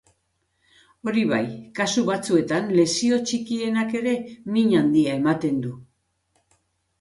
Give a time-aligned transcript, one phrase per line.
[1.09, 1.41] Hori bai,
[1.79, 4.15] kasu batzuetan lesio txikienak ere
[4.57, 5.77] min handia ematen du.